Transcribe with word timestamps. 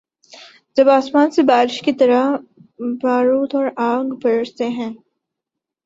جب 0.77 0.89
آسمان 0.89 1.31
سے 1.31 1.41
بارش 1.41 1.81
کی 1.81 1.93
طرح 1.93 2.35
بارود 3.03 3.55
اور 3.55 3.65
آگ‘ 3.75 4.05
برستے 4.23 4.67
ہیں۔ 4.69 4.93